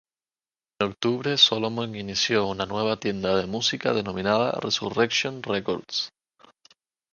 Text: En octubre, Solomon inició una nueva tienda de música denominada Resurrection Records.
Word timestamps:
En 0.77 0.85
octubre, 0.87 1.35
Solomon 1.43 1.95
inició 1.97 2.39
una 2.55 2.65
nueva 2.71 2.97
tienda 3.05 3.35
de 3.41 3.45
música 3.45 3.93
denominada 3.99 4.49
Resurrection 4.67 5.41
Records. 5.43 6.05